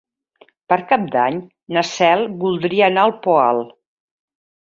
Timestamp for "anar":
2.93-3.05